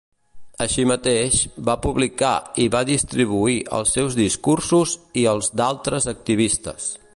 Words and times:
Així 0.63 0.85
mateix, 0.91 1.41
va 1.69 1.75
publicar 1.87 2.31
i 2.63 2.65
va 2.77 2.81
distribuir 2.91 3.59
els 3.81 3.93
seus 3.99 4.19
discursos 4.23 4.97
i 5.25 5.27
els 5.35 5.53
d'altres 5.63 6.13
activistes. 6.17 6.93